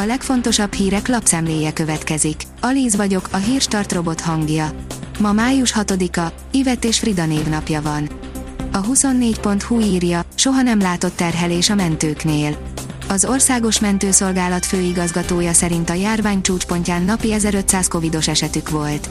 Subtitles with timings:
[0.00, 2.42] A legfontosabb hírek lapszemléje következik.
[2.60, 4.70] Alíz vagyok, a hírstart robot hangja.
[5.18, 8.08] Ma május 6-a, Ivet és Frida névnapja van.
[8.72, 12.58] A 24.hu írja, soha nem látott terhelés a mentőknél.
[13.08, 19.08] Az Országos Mentőszolgálat főigazgatója szerint a járvány csúcspontján napi 1500 covidos esetük volt.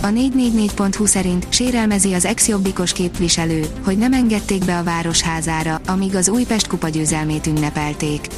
[0.00, 6.28] A 444.hu szerint sérelmezi az ex-jobbikos képviselő, hogy nem engedték be a városházára, amíg az
[6.28, 8.28] Újpest kupa győzelmét ünnepelték.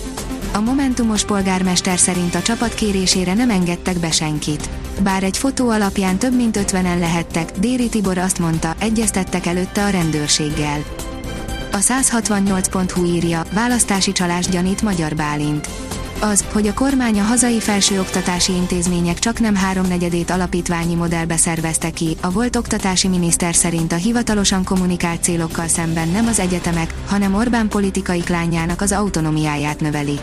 [0.55, 4.69] A Momentumos polgármester szerint a csapat kérésére nem engedtek be senkit.
[5.03, 9.89] Bár egy fotó alapján több mint 50-en lehettek, Déri Tibor azt mondta, egyeztettek előtte a
[9.89, 10.83] rendőrséggel.
[11.73, 15.69] A 168.hu írja, választási csalás gyanít Magyar Bálint.
[16.21, 22.17] Az, hogy a kormány a hazai felsőoktatási intézmények csak nem háromnegyedét alapítványi modellbe szervezte ki,
[22.21, 27.69] a volt oktatási miniszter szerint a hivatalosan kommunikált célokkal szemben nem az egyetemek, hanem Orbán
[27.69, 30.19] politikai klányának az autonomiáját növeli.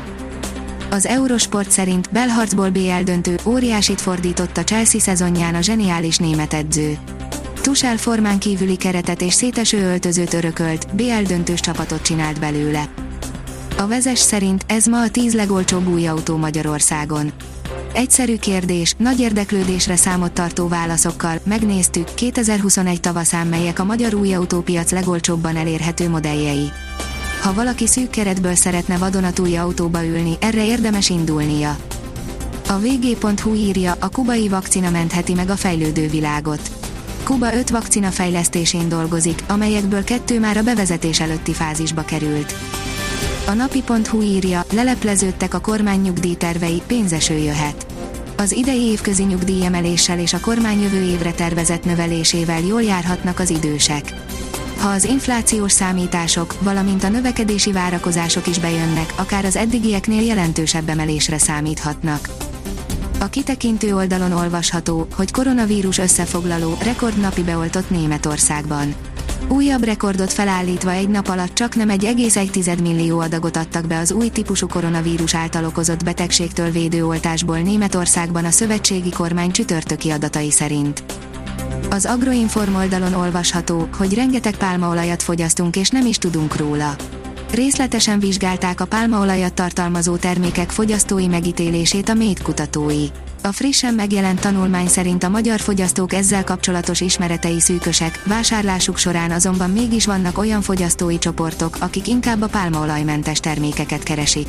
[0.93, 6.97] Az Eurosport szerint belharcból BL döntő óriásit fordított a Chelsea szezonján a zseniális német edző.
[7.61, 12.89] Tusel formán kívüli keretet és széteső öltözőt örökölt, BL döntős csapatot csinált belőle.
[13.77, 17.31] A vezes szerint ez ma a 10 legolcsóbb új autó Magyarországon.
[17.93, 24.91] Egyszerű kérdés, nagy érdeklődésre számot tartó válaszokkal megnéztük 2021 tavaszán melyek a magyar új autópiac
[24.91, 26.71] legolcsóbban elérhető modelljei.
[27.41, 31.77] Ha valaki szűk keretből szeretne vadonatúj autóba ülni, erre érdemes indulnia.
[32.67, 36.71] A vg.hu írja, a kubai vakcina mentheti meg a fejlődő világot.
[37.23, 42.53] Kuba 5 vakcina fejlesztésén dolgozik, amelyekből kettő már a bevezetés előtti fázisba került.
[43.47, 47.85] A napi.hu írja, lelepleződtek a kormány nyugdíjtervei, pénzeső jöhet.
[48.37, 54.13] Az idei évközi nyugdíjemeléssel és a kormány jövő évre tervezett növelésével jól járhatnak az idősek.
[54.81, 61.37] Ha az inflációs számítások, valamint a növekedési várakozások is bejönnek, akár az eddigieknél jelentősebb emelésre
[61.37, 62.29] számíthatnak.
[63.19, 68.95] A kitekintő oldalon olvasható, hogy koronavírus összefoglaló, rekordnapi beoltott Németországban.
[69.47, 73.97] Újabb rekordot felállítva egy nap alatt csak nem egy egész egy millió adagot adtak be
[73.97, 81.03] az új típusú koronavírus által okozott betegségtől védőoltásból Németországban a szövetségi kormány csütörtöki adatai szerint.
[81.89, 86.95] Az Agroinform oldalon olvasható, hogy rengeteg pálmaolajat fogyasztunk és nem is tudunk róla.
[87.53, 93.05] Részletesen vizsgálták a pálmaolajat tartalmazó termékek fogyasztói megítélését a MÉT kutatói.
[93.43, 99.69] A frissen megjelent tanulmány szerint a magyar fogyasztók ezzel kapcsolatos ismeretei szűkösek, vásárlásuk során azonban
[99.69, 104.47] mégis vannak olyan fogyasztói csoportok, akik inkább a pálmaolajmentes termékeket keresik.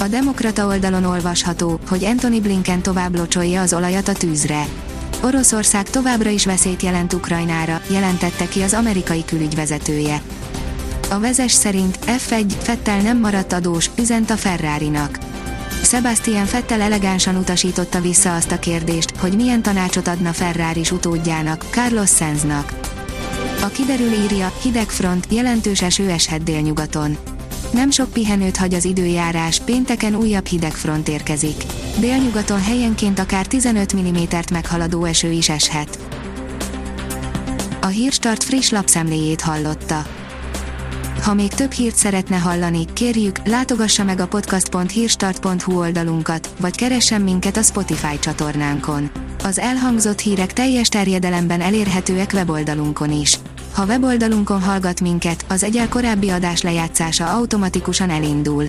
[0.00, 4.66] A Demokrata oldalon olvasható, hogy Anthony Blinken tovább locsolja az olajat a tűzre.
[5.24, 10.22] Oroszország továbbra is veszélyt jelent Ukrajnára, jelentette ki az amerikai külügyvezetője.
[11.10, 15.18] A vezes szerint F1 Fettel nem maradt adós, üzent a Ferrari-nak.
[15.82, 22.10] Sebastian Fettel elegánsan utasította vissza azt a kérdést, hogy milyen tanácsot adna Ferrari utódjának, Carlos
[22.10, 22.72] Sainznak.
[23.62, 27.16] A kiderül írja, hideg front, jelentős eső eshet délnyugaton.
[27.70, 31.64] Nem sok pihenőt hagy az időjárás, pénteken újabb hidegfront érkezik.
[31.98, 35.98] Délnyugaton helyenként akár 15 mm-t meghaladó eső is eshet.
[37.80, 40.06] A Hírstart friss lapszemléjét hallotta.
[41.22, 47.56] Ha még több hírt szeretne hallani, kérjük, látogassa meg a podcast.hírstart.hu oldalunkat, vagy keressen minket
[47.56, 49.10] a Spotify csatornánkon.
[49.44, 53.38] Az elhangzott hírek teljes terjedelemben elérhetőek weboldalunkon is.
[53.74, 58.68] Ha weboldalunkon hallgat minket, az egyel korábbi adás lejátszása automatikusan elindul.